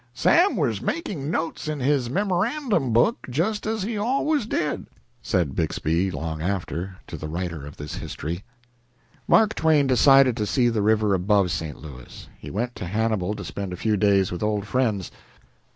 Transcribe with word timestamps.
"Sam 0.15 0.55
was 0.57 0.81
making 0.81 1.29
notes 1.29 1.67
in 1.67 1.79
his 1.79 2.09
memorandum 2.09 2.91
book, 2.91 3.27
just 3.29 3.67
as 3.67 3.83
he 3.83 3.99
always 3.99 4.47
did," 4.47 4.87
said 5.21 5.53
Bixby, 5.55 6.09
long 6.09 6.41
after, 6.41 6.97
to 7.05 7.17
the 7.17 7.27
writer 7.27 7.67
of 7.67 7.77
this 7.77 7.97
history. 7.97 8.43
Mark 9.27 9.53
Twain 9.53 9.85
decided 9.85 10.35
to 10.37 10.47
see 10.47 10.69
the 10.69 10.81
river 10.81 11.13
above 11.13 11.51
St. 11.51 11.79
Louis. 11.79 12.27
He 12.35 12.49
went 12.49 12.73
to 12.77 12.87
Hannibal 12.87 13.35
to 13.35 13.45
spend 13.45 13.73
a 13.73 13.77
few 13.77 13.95
days 13.95 14.31
with 14.31 14.41
old 14.41 14.65
friends. 14.65 15.11